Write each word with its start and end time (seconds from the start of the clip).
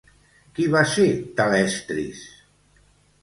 Qui 0.59 0.63
va 0.75 0.81
ser 0.93 1.05
Talestris? 1.41 2.23